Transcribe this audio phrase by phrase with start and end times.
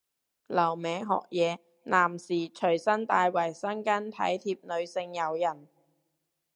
[0.47, 5.67] 留名學嘢，男士隨身帶衛生巾體貼女性友人